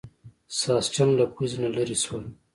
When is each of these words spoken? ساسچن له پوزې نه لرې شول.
ساسچن 0.59 1.09
له 1.19 1.25
پوزې 1.33 1.57
نه 1.63 1.69
لرې 1.75 1.97
شول. 2.03 2.23